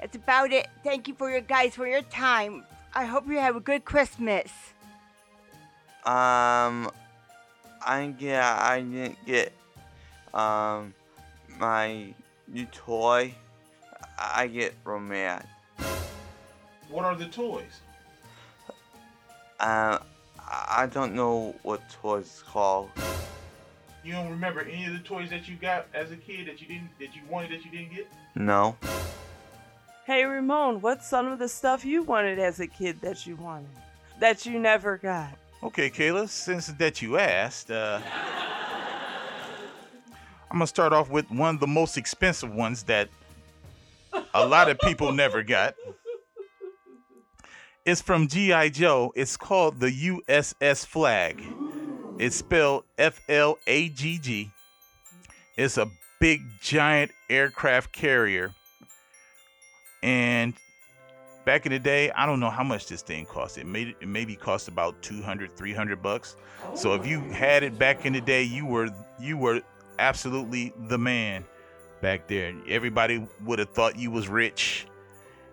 That's 0.00 0.14
about 0.14 0.52
it. 0.52 0.68
Thank 0.84 1.08
you 1.08 1.14
for 1.14 1.30
your 1.30 1.40
guys 1.40 1.74
for 1.74 1.88
your 1.88 2.02
time. 2.02 2.64
I 2.94 3.06
hope 3.06 3.26
you 3.26 3.40
have 3.40 3.56
a 3.56 3.60
good 3.60 3.84
Christmas. 3.84 4.52
Um, 6.04 6.92
I 7.86 8.14
yeah, 8.18 8.58
I 8.60 8.80
didn't 8.80 9.24
get 9.24 9.52
um 10.34 10.92
my 11.58 12.12
new 12.48 12.66
toy. 12.66 13.34
I 14.18 14.48
get 14.48 14.74
romance. 14.84 15.46
What 16.90 17.04
are 17.04 17.14
the 17.14 17.26
toys? 17.26 17.80
Um, 19.60 20.00
I 20.38 20.88
don't 20.92 21.14
know 21.14 21.54
what 21.62 21.88
toys 21.90 22.24
it's 22.24 22.42
called. 22.42 22.90
You 24.04 24.12
don't 24.12 24.30
remember 24.30 24.60
any 24.60 24.84
of 24.86 24.92
the 24.92 25.00
toys 25.00 25.30
that 25.30 25.48
you 25.48 25.56
got 25.56 25.86
as 25.94 26.10
a 26.10 26.16
kid 26.16 26.46
that 26.46 26.60
you 26.60 26.68
didn't 26.68 26.90
that 26.98 27.14
you 27.14 27.22
wanted 27.28 27.52
that 27.52 27.64
you 27.64 27.70
didn't 27.70 27.94
get? 27.94 28.08
No. 28.34 28.76
Hey 30.04 30.24
Ramon, 30.24 30.80
what's 30.80 31.08
some 31.08 31.26
of 31.26 31.38
the 31.38 31.48
stuff 31.48 31.84
you 31.84 32.02
wanted 32.02 32.38
as 32.38 32.60
a 32.60 32.66
kid 32.66 33.00
that 33.00 33.26
you 33.26 33.36
wanted? 33.36 33.70
That 34.20 34.46
you 34.46 34.58
never 34.58 34.96
got? 34.96 35.36
Okay, 35.62 35.90
Kayla, 35.90 36.28
since 36.28 36.66
that 36.66 37.00
you 37.02 37.18
asked, 37.18 37.70
uh, 37.70 38.00
I'm 40.50 40.58
gonna 40.58 40.66
start 40.66 40.92
off 40.92 41.10
with 41.10 41.30
one 41.30 41.54
of 41.54 41.60
the 41.60 41.66
most 41.66 41.96
expensive 41.96 42.52
ones 42.52 42.84
that 42.84 43.08
a 44.34 44.46
lot 44.46 44.70
of 44.70 44.78
people 44.80 45.12
never 45.12 45.42
got. 45.42 45.74
It's 47.84 48.02
from 48.02 48.28
G.I. 48.28 48.70
Joe. 48.70 49.12
It's 49.14 49.36
called 49.36 49.80
the 49.80 49.90
USS 49.90 50.84
Flagg. 50.84 51.42
It's 52.18 52.36
spelled 52.36 52.84
F 52.98 53.20
L 53.28 53.58
A 53.66 53.88
G 53.88 54.18
G. 54.18 54.50
It's 55.56 55.78
a 55.78 55.88
big, 56.20 56.42
giant 56.60 57.12
aircraft 57.30 57.92
carrier. 57.92 58.52
And 60.02 60.54
back 61.46 61.64
in 61.64 61.72
the 61.72 61.78
day, 61.78 62.10
I 62.10 62.26
don't 62.26 62.40
know 62.40 62.50
how 62.50 62.64
much 62.64 62.88
this 62.88 63.00
thing 63.00 63.24
cost. 63.24 63.56
It 63.56 63.66
made 63.66 63.94
it 64.00 64.06
maybe 64.06 64.36
cost 64.36 64.68
about 64.68 65.00
200, 65.00 65.56
300 65.56 66.02
bucks. 66.02 66.36
So 66.74 66.92
if 66.92 67.06
you 67.06 67.20
had 67.20 67.62
it 67.62 67.78
back 67.78 68.04
in 68.04 68.12
the 68.12 68.20
day, 68.20 68.42
you 68.42 68.66
were 68.66 68.90
you 69.18 69.38
were 69.38 69.62
absolutely 69.98 70.74
the 70.88 70.98
man 70.98 71.44
back 72.02 72.26
there. 72.26 72.52
Everybody 72.68 73.26
would 73.44 73.60
have 73.60 73.70
thought 73.70 73.96
you 73.96 74.10
was 74.10 74.28
rich 74.28 74.86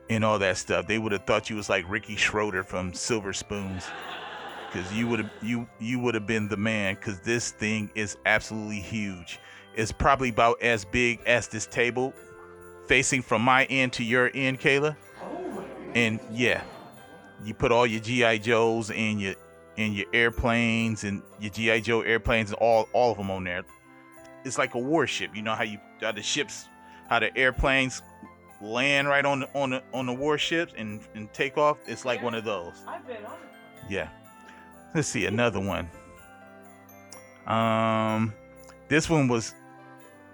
and 0.10 0.26
all 0.26 0.40
that 0.40 0.58
stuff. 0.58 0.88
They 0.88 0.98
would 0.98 1.14
have 1.14 1.26
thought 1.26 1.50
you 1.50 1.56
was 1.56 1.70
like 1.70 1.90
Ricky 1.90 2.18
Schroder 2.18 2.64
from 2.64 2.94
Silver 2.94 3.32
Spoons. 3.32 3.86
Cause 4.72 4.92
you 4.92 5.08
would 5.08 5.20
have 5.20 5.32
you 5.44 5.70
you 5.80 6.00
would 6.00 6.16
have 6.16 6.26
been 6.26 6.50
the 6.50 6.58
man. 6.58 6.96
Cause 6.96 7.20
this 7.20 7.52
thing 7.52 7.92
is 7.94 8.18
absolutely 8.26 8.80
huge. 8.80 9.40
It's 9.76 9.92
probably 9.92 10.30
about 10.30 10.62
as 10.64 10.86
big 10.86 11.20
as 11.28 11.48
this 11.48 11.68
table, 11.68 12.14
facing 12.88 13.22
from 13.22 13.44
my 13.44 13.66
end 13.66 13.94
to 13.94 14.04
your 14.04 14.32
end, 14.34 14.60
Kayla. 14.60 14.96
And 15.96 16.20
yeah, 16.32 16.64
you 17.44 17.54
put 17.54 17.72
all 17.72 17.86
your 17.86 18.02
GI 18.02 18.40
Joes 18.40 18.90
and 18.90 19.22
your 19.22 19.36
and 19.78 19.96
your 19.96 20.06
airplanes 20.14 21.04
and 21.04 21.22
your 21.40 21.52
GI 21.52 21.82
Joe 21.82 22.02
airplanes 22.02 22.50
and 22.50 22.60
all 22.60 22.88
all 22.94 23.12
of 23.12 23.18
them 23.18 23.32
on 23.32 23.44
there. 23.44 23.64
It's 24.44 24.58
like 24.58 24.74
a 24.76 24.80
warship. 24.80 25.36
You 25.36 25.42
know 25.42 25.56
how 25.56 25.64
you 25.64 25.80
how 26.02 26.12
the 26.12 26.22
ships, 26.22 26.68
how 27.10 27.20
the 27.20 27.36
airplanes 27.38 28.02
land 28.62 29.08
right 29.08 29.26
on 29.26 29.42
the 29.42 29.50
on 29.54 29.72
the 29.72 29.84
on 29.94 30.06
the 30.06 30.14
warships 30.14 30.74
and 30.78 31.02
and 31.16 31.32
take 31.34 31.58
off. 31.58 31.78
It's 31.88 32.06
like 32.06 32.24
one 32.24 32.34
of 32.34 32.44
those. 32.44 32.74
I've 32.88 33.06
been 33.06 33.26
on 33.26 33.38
Yeah. 33.90 34.10
Let's 34.96 35.08
see 35.08 35.26
another 35.26 35.60
one. 35.60 35.90
Um, 37.48 38.34
this 38.90 39.10
one 39.10 39.28
was 39.28 39.54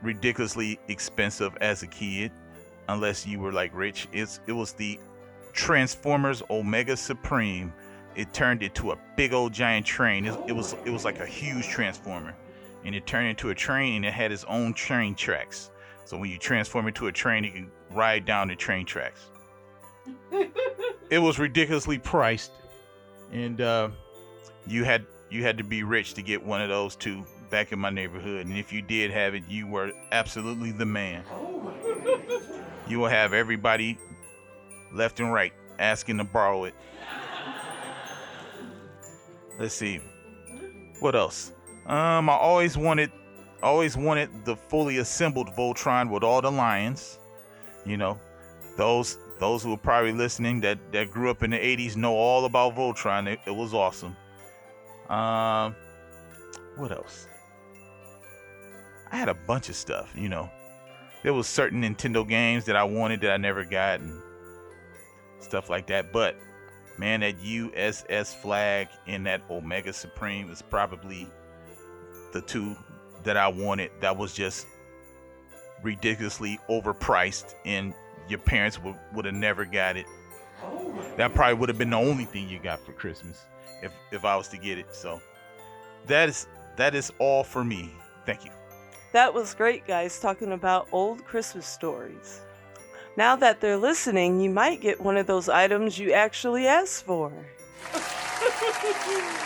ridiculously 0.02 0.80
expensive 0.90 1.58
as 1.62 1.82
a 1.82 1.88
kid, 1.88 2.32
unless 2.88 3.26
you 3.26 3.40
were 3.40 3.54
like 3.54 3.72
rich. 3.74 4.08
It's 4.12 4.42
it 4.48 4.52
was 4.52 4.74
the 4.74 5.00
Transformers 5.54 6.42
Omega 6.50 6.96
Supreme. 6.96 7.74
It 8.16 8.34
turned 8.34 8.64
into 8.64 8.92
a 8.92 8.98
big 9.16 9.34
old 9.34 9.54
giant 9.54 9.86
train. 9.86 10.26
It, 10.26 10.38
it 10.48 10.52
was 10.54 10.76
it 10.86 10.90
was 10.90 11.06
like 11.06 11.20
a 11.20 11.26
huge 11.26 11.68
transformer, 11.68 12.36
and 12.84 12.96
it 12.96 13.06
turned 13.06 13.28
into 13.28 13.50
a 13.50 13.56
train 13.56 13.98
and 13.98 14.06
it 14.06 14.14
had 14.14 14.32
its 14.32 14.44
own 14.46 14.74
train 14.74 15.16
tracks. 15.16 15.70
So 16.06 16.18
when 16.18 16.30
you 16.30 16.38
transform 16.38 16.88
into 16.88 17.08
a 17.08 17.12
train, 17.12 17.44
you 17.44 17.52
can 17.52 17.72
ride 17.92 18.26
down 18.26 18.48
the 18.48 18.56
train 18.56 18.86
tracks. 18.86 19.28
it 20.32 21.20
was 21.20 21.38
ridiculously 21.38 22.00
priced, 22.00 22.52
and 23.32 23.62
uh, 23.62 23.90
you 24.66 24.84
had 24.84 25.06
you 25.30 25.44
had 25.44 25.58
to 25.58 25.64
be 25.64 25.84
rich 25.84 26.16
to 26.16 26.22
get 26.22 26.44
one 26.44 26.62
of 26.62 26.70
those 26.70 26.96
two 26.96 27.24
back 27.50 27.72
in 27.72 27.80
my 27.80 27.90
neighborhood. 27.90 28.46
And 28.46 28.58
if 28.58 28.74
you 28.74 28.82
did 28.82 29.12
have 29.12 29.36
it, 29.36 29.44
you 29.48 29.68
were 29.68 29.92
absolutely 30.12 30.72
the 30.72 30.86
man. 30.86 31.24
You 32.88 33.00
will 33.00 33.08
have 33.08 33.34
everybody 33.34 34.00
left 34.92 35.20
and 35.20 35.32
right 35.32 35.54
asking 35.80 36.18
to 36.18 36.24
borrow 36.24 36.66
it. 36.66 36.76
Let's 39.58 39.74
see. 39.74 40.00
What 41.00 41.16
else? 41.16 41.52
Um, 41.86 42.30
I 42.30 42.34
always 42.34 42.78
wanted, 42.78 43.12
always 43.64 43.98
wanted 43.98 44.46
the 44.46 44.56
fully 44.56 44.98
assembled 44.98 45.50
Voltron 45.50 46.10
with 46.10 46.24
all 46.24 46.42
the 46.42 46.52
lions. 46.52 47.20
You 47.86 47.98
know, 47.98 48.20
those 48.78 49.18
those 49.40 49.64
who 49.64 49.74
are 49.74 49.78
probably 49.78 50.12
listening 50.12 50.62
that 50.62 50.80
that 50.92 51.12
grew 51.12 51.30
up 51.30 51.44
in 51.44 51.52
the 51.52 51.58
'80s 51.58 51.96
know 51.96 52.14
all 52.14 52.46
about 52.46 52.76
Voltron. 52.76 53.28
It, 53.28 53.40
it 53.46 53.52
was 53.52 53.74
awesome. 53.74 54.16
Um, 55.10 55.76
what 56.76 56.92
else? 56.92 57.28
I 59.12 59.18
had 59.18 59.30
a 59.30 59.34
bunch 59.34 59.70
of 59.70 59.76
stuff. 59.76 60.14
You 60.16 60.30
know, 60.30 60.50
there 61.24 61.34
was 61.34 61.48
certain 61.48 61.82
Nintendo 61.82 62.28
games 62.28 62.66
that 62.66 62.76
I 62.76 62.84
wanted 62.84 63.22
that 63.22 63.32
I 63.32 63.38
never 63.38 63.64
got 63.64 64.02
and 64.02 64.22
stuff 65.40 65.70
like 65.70 65.88
that. 65.88 66.12
But 66.12 66.36
man, 66.98 67.22
that 67.22 67.40
USS 67.40 68.36
Flagg 68.36 68.90
and 69.08 69.26
that 69.26 69.42
Omega 69.50 69.94
Supreme 69.94 70.50
is 70.52 70.62
probably 70.62 71.28
the 72.34 72.42
two 72.42 72.76
that 73.24 73.38
I 73.38 73.48
wanted. 73.48 73.92
That 74.02 74.18
was 74.18 74.34
just 74.34 74.68
ridiculously 75.82 76.60
overpriced, 76.70 77.56
and 77.66 77.94
your 78.28 78.40
parents 78.40 78.82
would, 78.82 78.96
would 79.14 79.26
have 79.26 79.34
never 79.34 79.66
got 79.66 79.98
it. 79.98 80.06
That 81.18 81.34
probably 81.34 81.56
would 81.56 81.70
have 81.70 81.78
been 81.78 81.90
the 81.90 81.98
only 81.98 82.26
thing 82.26 82.50
you 82.50 82.60
got 82.60 82.80
for 82.86 82.92
Christmas 82.94 83.46
if 83.82 83.92
if 84.12 84.26
I 84.26 84.36
was 84.36 84.48
to 84.50 84.58
get 84.58 84.78
it. 84.78 84.94
So 84.94 85.22
that 86.08 86.30
is 86.30 86.48
that 86.76 86.96
is 86.96 87.12
all 87.20 87.44
for 87.44 87.64
me. 87.64 87.92
Thank 88.26 88.46
you. 88.46 88.52
That 89.12 89.34
was 89.34 89.54
great, 89.56 89.88
guys, 89.88 90.20
talking 90.20 90.52
about 90.52 90.88
old 90.92 91.26
Christmas 91.26 91.66
stories. 91.66 92.42
Now 93.16 93.36
that 93.36 93.60
they're 93.62 93.78
listening, 93.78 94.40
you 94.40 94.50
might 94.50 94.82
get 94.82 95.02
one 95.02 95.18
of 95.18 95.28
those 95.28 95.50
items 95.50 96.00
you 96.00 96.14
actually 96.14 96.68
asked 96.68 97.06
for. 97.06 97.32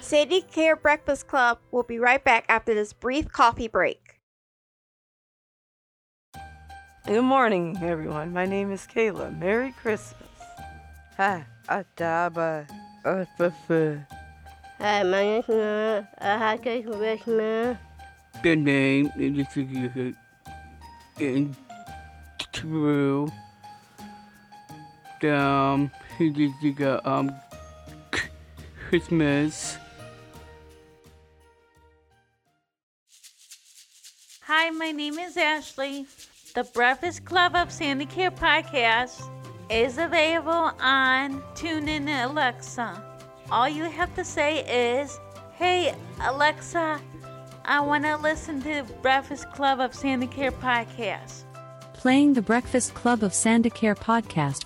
Sandicare 0.00 0.80
Breakfast 0.80 1.26
Club 1.26 1.58
will 1.72 1.82
be 1.82 1.98
right 1.98 2.22
back 2.22 2.44
after 2.48 2.74
this 2.74 2.92
brief 2.92 3.28
coffee 3.28 3.66
break. 3.66 4.20
Good 7.06 7.22
morning, 7.22 7.76
everyone. 7.82 8.32
My 8.32 8.46
name 8.46 8.70
is 8.72 8.86
Kayla. 8.86 9.36
Merry 9.38 9.72
Christmas. 9.72 10.28
Hi, 11.16 11.44
Ataba. 11.68 12.68
Ataba. 13.04 14.06
Hi, 14.78 15.02
my 15.02 15.22
name 15.22 15.40
is 15.40 15.48
Nora. 15.48 16.08
I 16.18 16.38
have 16.38 16.62
Christmas. 16.62 17.76
The 18.42 18.54
name 18.54 19.10
is 19.18 19.48
significant 19.52 20.16
and 21.18 21.56
true. 22.52 23.28
Um, 25.22 25.90
he 26.18 26.30
just 26.30 26.76
got 26.76 27.06
um 27.06 27.32
Christmas. 28.88 29.78
Hi, 34.42 34.70
my 34.70 34.92
name 34.92 35.18
is 35.18 35.36
Ashley. 35.36 36.06
The 36.54 36.64
Breakfast 36.64 37.24
Club 37.24 37.56
of 37.56 37.68
Sandicare 37.68 38.30
podcast 38.34 39.28
is 39.68 39.98
available 39.98 40.70
on 40.80 41.42
TuneIn 41.54 42.24
Alexa. 42.24 43.02
All 43.50 43.68
you 43.68 43.84
have 43.84 44.14
to 44.14 44.24
say 44.24 44.60
is, 45.00 45.18
Hey, 45.54 45.94
Alexa, 46.20 47.00
I 47.66 47.80
want 47.80 48.04
to 48.04 48.16
listen 48.16 48.60
to 48.62 48.82
the 48.86 48.92
Breakfast 49.02 49.50
Club 49.52 49.80
of 49.80 49.92
Sandicare 49.92 50.52
podcast. 50.52 51.42
playing 51.94 52.34
the 52.34 52.42
Breakfast 52.42 52.94
Club 52.94 53.22
of 53.24 53.32
Sandicare 53.32 53.96
podcast. 53.96 54.64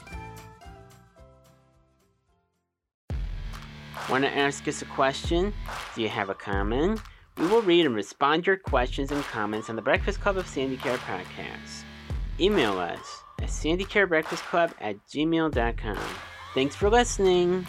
Want 4.10 4.24
to 4.24 4.36
ask 4.36 4.66
us 4.66 4.82
a 4.82 4.86
question? 4.86 5.52
Do 5.94 6.02
you 6.02 6.08
have 6.08 6.28
a 6.28 6.34
comment? 6.34 7.00
We 7.38 7.46
will 7.46 7.62
read 7.62 7.86
and 7.86 7.94
respond 7.94 8.44
to 8.44 8.48
your 8.50 8.56
questions 8.58 9.12
and 9.12 9.22
comments 9.24 9.70
on 9.70 9.76
the 9.76 9.82
Breakfast 9.82 10.20
Club 10.20 10.36
of 10.36 10.46
Sandicare 10.46 10.98
podcast. 10.98 11.84
Email 12.40 12.78
us 12.78 13.22
at 13.40 13.48
sandicarebreakfastclub 13.48 14.72
at 14.80 14.96
gmail.com. 15.06 15.98
Thanks 16.54 16.74
for 16.74 16.90
listening. 16.90 17.66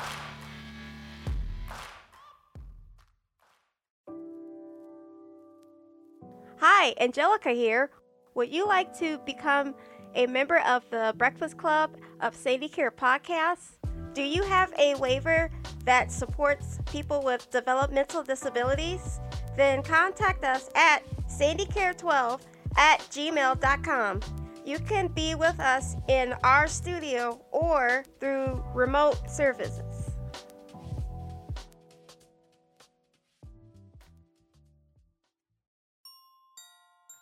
Hi, 6.63 6.93
Angelica 7.01 7.49
here. 7.49 7.89
Would 8.35 8.53
you 8.53 8.67
like 8.67 8.95
to 8.99 9.17
become 9.25 9.73
a 10.13 10.27
member 10.27 10.59
of 10.59 10.87
the 10.91 11.11
Breakfast 11.17 11.57
Club 11.57 11.97
of 12.19 12.35
Sandicare 12.35 12.91
Podcast? 12.91 13.79
Do 14.13 14.21
you 14.21 14.43
have 14.43 14.71
a 14.77 14.93
waiver 14.93 15.49
that 15.85 16.11
supports 16.11 16.77
people 16.85 17.23
with 17.23 17.49
developmental 17.49 18.21
disabilities? 18.21 19.19
Then 19.57 19.81
contact 19.81 20.45
us 20.45 20.69
at 20.75 20.99
sandicare12 21.27 22.41
at 22.77 22.99
gmail.com. 23.09 24.19
You 24.63 24.77
can 24.77 25.07
be 25.07 25.33
with 25.33 25.59
us 25.59 25.95
in 26.09 26.35
our 26.43 26.67
studio 26.67 27.43
or 27.49 28.03
through 28.19 28.63
remote 28.75 29.17
services. 29.27 29.90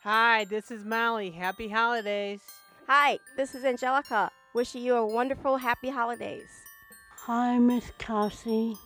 Hi, 0.03 0.45
this 0.45 0.71
is 0.71 0.85
Molly. 0.85 1.29
Happy 1.29 1.67
holidays. 1.67 2.39
Hi, 2.87 3.19
this 3.35 3.53
is 3.53 3.65
Angelica. 3.65 4.31
Wishing 4.53 4.81
you 4.81 4.95
a 4.95 5.05
wonderful 5.05 5.57
happy 5.57 5.89
holidays. 5.89 6.47
Hi, 7.25 7.57
Miss 7.57 7.91
Cassie. 7.97 8.77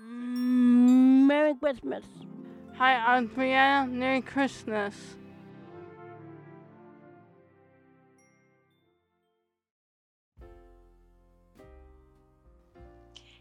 Mm, 0.00 1.26
Merry 1.26 1.54
Christmas. 1.56 2.04
Hi, 2.78 2.94
I'm 2.94 3.28
Brianna. 3.28 3.92
Merry 3.92 4.22
Christmas. 4.22 4.94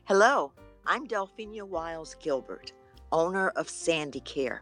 Hello, 0.04 0.52
I'm 0.86 1.08
Delphina 1.08 1.64
Wiles 1.64 2.16
Gilbert, 2.16 2.74
owner 3.14 3.54
of 3.56 3.68
Sandicare. 3.68 4.60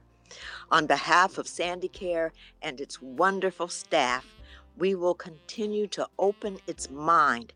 On 0.71 0.85
behalf 0.85 1.37
of 1.37 1.47
Sandicare 1.47 2.31
and 2.61 2.79
its 2.81 3.01
wonderful 3.01 3.67
staff, 3.67 4.25
we 4.77 4.95
will 4.95 5.13
continue 5.13 5.87
to 5.87 6.07
open 6.17 6.57
its 6.67 6.89
mind 6.89 7.53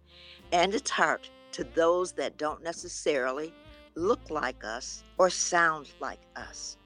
and 0.51 0.73
its 0.73 0.91
heart 0.91 1.29
to 1.53 1.63
those 1.63 2.11
that 2.13 2.37
don't 2.37 2.63
necessarily 2.63 3.53
look 3.95 4.29
like 4.29 4.63
us 4.63 5.03
or 5.17 5.29
sound 5.29 5.89
like 5.99 6.21
us. 6.35 6.77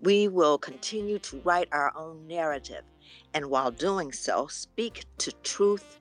We 0.00 0.28
will 0.28 0.58
continue 0.58 1.18
to 1.20 1.40
write 1.40 1.68
our 1.72 1.92
own 1.96 2.26
narrative, 2.26 2.84
and 3.34 3.50
while 3.50 3.70
doing 3.70 4.12
so, 4.12 4.46
speak 4.46 5.04
to 5.18 5.32
truth 5.42 5.98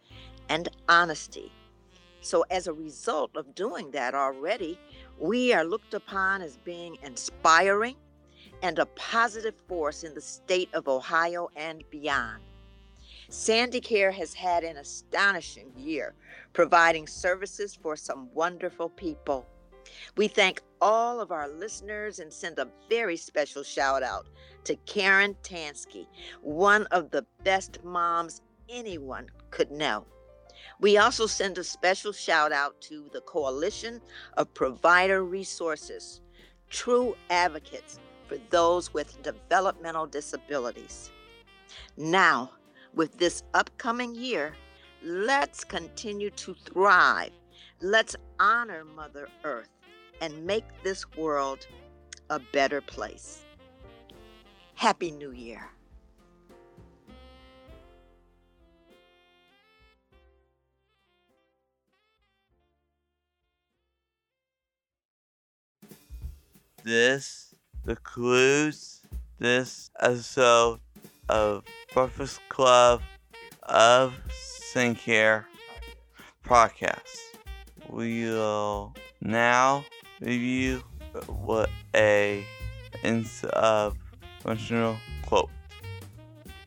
and 0.48 0.70
honesty. 0.88 1.52
So, 2.22 2.46
as 2.50 2.68
a 2.68 2.74
result 2.74 3.36
of 3.36 3.56
doing 3.56 3.92
that 3.92 4.14
already, 4.14 4.80
we 5.20 5.54
are 5.54 5.64
looked 5.64 5.94
upon 5.94 6.42
as 6.42 6.58
being 6.58 6.98
inspiring 7.04 7.96
and 8.62 8.80
a 8.80 8.86
positive 8.88 9.56
force 9.68 10.04
in 10.04 10.14
the 10.14 10.22
state 10.22 10.70
of 10.74 10.88
Ohio 10.88 11.50
and 11.56 11.84
beyond. 11.90 12.42
Sandicare 13.30 14.14
has 14.14 14.34
had 14.34 14.64
an 14.64 14.78
astonishing 14.78 15.72
year, 15.76 16.16
providing 16.54 17.08
services 17.08 17.76
for 17.76 17.96
some 17.96 18.30
wonderful 18.34 18.90
people. 18.90 19.46
We 20.16 20.28
thank 20.28 20.62
all 20.82 21.20
of 21.20 21.32
our 21.32 21.48
listeners 21.48 22.20
and 22.20 22.32
send 22.32 22.58
a 22.58 22.70
very 22.90 23.18
special 23.18 23.64
shout 23.64 24.04
out 24.04 24.28
to 24.64 24.76
Karen 24.86 25.36
Tansky, 25.44 26.08
one 26.42 26.86
of 26.88 27.12
the 27.12 27.26
best 27.44 27.84
moms 27.84 28.42
anyone 28.70 29.28
could 29.50 29.72
know. 29.72 30.06
We 30.80 30.98
also 30.98 31.26
send 31.26 31.58
a 31.58 31.64
special 31.64 32.12
shout 32.12 32.52
out 32.52 32.80
to 32.82 33.10
the 33.12 33.22
Coalition 33.22 34.02
of 34.36 34.54
Provider 34.54 35.24
Resources, 35.24 36.22
true 36.70 37.16
advocates 37.30 38.00
for 38.28 38.38
those 38.50 38.94
with 38.94 39.22
developmental 39.24 40.06
disabilities. 40.06 41.12
Now, 41.98 42.52
with 42.94 43.18
this 43.18 43.44
upcoming 43.54 44.16
year, 44.16 44.54
let's 45.04 45.64
continue 45.64 46.30
to 46.32 46.54
thrive. 46.54 47.32
Let's 47.82 48.16
honor 48.40 48.84
Mother 48.84 49.30
Earth 49.44 49.70
and 50.22 50.46
make 50.46 50.66
this 50.84 51.06
world 51.16 51.68
a 52.30 52.40
better 52.40 52.82
place. 52.82 53.46
Happy 54.76 55.12
New 55.12 55.32
Year. 55.32 55.70
This 66.84 67.47
concludes 67.88 69.02
this 69.40 69.90
episode 70.02 70.82
of 71.30 71.64
Breakfast 71.94 72.42
Club 72.50 73.02
of 73.64 74.14
Sandicare 74.74 75.46
podcast. 76.46 77.16
We 77.90 78.26
will 78.26 78.94
now 79.22 79.86
review 80.20 80.84
what 81.28 81.70
a 81.96 82.44
inspirational 83.06 84.98
quote. 85.26 85.50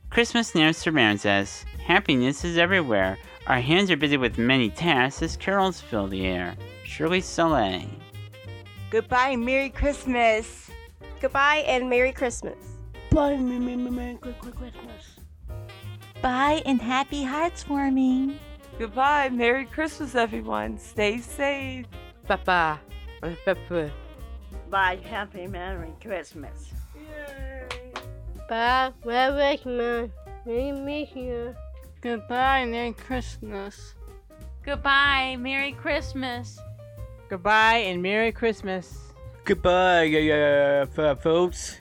Christmas 0.09 0.55
now 0.55 0.73
surrounds 0.73 1.27
us. 1.27 1.67
Happiness 1.85 2.47
is 2.47 2.57
everywhere. 2.57 3.19
Our 3.47 3.61
hands 3.61 3.91
are 3.91 3.97
busy 3.99 4.17
with 4.17 4.39
many 4.39 4.71
tasks 4.71 5.21
as 5.21 5.37
carols 5.37 5.83
fill 5.83 6.07
the 6.07 6.25
air. 6.25 6.57
Shirley 6.85 7.21
Soleil. 7.21 7.83
Goodbye, 8.91 9.37
Merry 9.37 9.69
Christmas. 9.69 10.71
Goodbye 11.21 11.65
and 11.67 11.91
Merry 11.91 12.13
Christmas. 12.13 12.57
Bye, 13.11 13.37
Merry, 13.37 13.77
Merry 13.77 14.17
Christmas. 14.17 15.19
Bye 16.23 16.63
and 16.65 16.81
happy 16.81 17.25
heartswarming. 17.25 18.37
Goodbye. 18.79 19.29
Merry 19.29 19.67
Christmas, 19.67 20.15
everyone. 20.15 20.79
Stay 20.79 21.19
safe. 21.19 21.85
Papa. 22.27 22.81
Papa. 23.45 23.91
Bye, 24.71 24.99
happy 25.05 25.47
Merry 25.47 25.93
Christmas. 26.01 26.73
Bye, 28.49 28.93
Merry 29.05 29.57
Christmas. 29.59 30.11
Merry 30.47 30.73
Christmas. 30.73 31.55
Goodbye, 32.01 32.65
Merry 32.65 32.93
Christmas. 32.93 33.95
Goodbye, 34.63 35.37
Merry 35.39 35.73
Christmas. 35.73 36.59
Goodbye 37.29 37.77
and 37.77 38.03
Merry 38.03 38.33
Christmas. 38.33 39.10
Goodbye, 39.45 40.07
uh, 40.31 40.87
uh, 41.01 41.15
folks. 41.17 41.81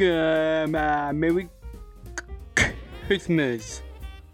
Uh, 0.00 0.66
Merry 1.14 1.48
Christmas. 3.06 3.82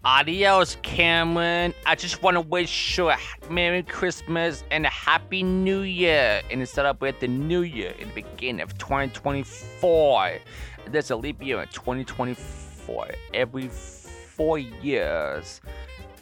Adios, 0.03 0.77
Cameron. 0.81 1.73
I 1.85 1.95
just 1.95 2.21
want 2.21 2.35
to 2.35 2.41
wish 2.41 2.97
you 2.97 3.09
a 3.09 3.17
Merry 3.49 3.83
Christmas 3.83 4.63
and 4.71 4.85
a 4.85 4.89
Happy 4.89 5.41
New 5.41 5.81
Year 5.81 6.41
and 6.51 6.59
to 6.59 6.65
celebrate 6.65 7.19
the 7.21 7.27
New 7.27 7.61
Year 7.61 7.93
in 7.97 8.09
the 8.09 8.23
beginning 8.23 8.61
of 8.61 8.77
2024. 8.77 10.39
There's 10.87 11.11
a 11.11 11.15
leap 11.15 11.41
year 11.41 11.61
in 11.61 11.67
2024 11.69 13.07
every 13.33 13.67
four 13.69 14.57
years 14.57 15.61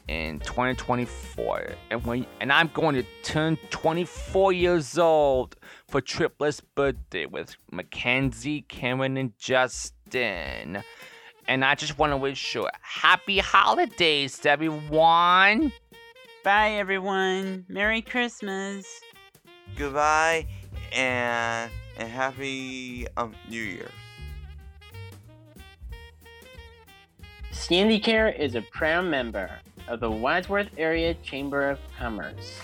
in 0.08 0.39
2024, 0.39 1.74
and 1.91 2.04
when 2.06 2.26
and 2.39 2.52
I'm 2.52 2.70
going 2.74 2.96
to 2.96 3.04
turn 3.24 3.58
24 3.70 4.54
years 4.54 4.98
old 4.98 5.56
for 5.88 6.00
Triplets' 6.02 6.62
birthday 6.62 7.26
with 7.26 7.56
Mackenzie, 7.72 8.62
Cameron, 8.62 9.17
and 9.17 9.38
Justin. 9.38 10.84
And 11.50 11.63
I 11.63 11.76
just 11.76 11.98
want 11.98 12.12
to 12.12 12.17
wish 12.17 12.56
you 12.56 12.67
happy 12.82 13.39
holidays, 13.39 14.46
everyone. 14.46 15.72
Bye, 16.43 16.72
everyone. 16.72 17.65
Merry 17.67 18.02
Christmas. 18.02 18.86
Goodbye 19.76 20.48
and 20.93 21.70
and 21.98 22.10
happy 22.10 23.08
um 23.17 23.36
New 23.50 23.62
Year. 23.62 23.91
Sandicare 27.52 28.38
is 28.38 28.56
a 28.56 28.62
proud 28.62 29.06
member 29.06 29.50
of 29.88 30.00
the 30.00 30.10
Wadsworth 30.12 30.69
Area 30.78 31.13
Chamber 31.15 31.69
of 31.69 31.80
Commerce. 31.97 32.60